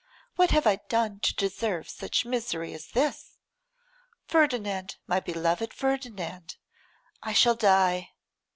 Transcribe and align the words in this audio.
'What 0.35 0.49
have 0.49 0.65
I 0.65 0.77
done 0.89 1.19
to 1.19 1.35
deserve 1.35 1.87
such 1.87 2.25
misery 2.25 2.73
as 2.73 2.87
this? 2.87 3.37
Ferdinand, 4.27 4.95
beloved 5.07 5.75
Ferdinand, 5.75 6.55
I 7.21 7.33
shall 7.33 7.53
die. 7.53 8.09